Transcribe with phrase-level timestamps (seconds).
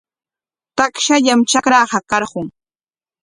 [0.79, 2.47] Takshallam trakraqa karqun.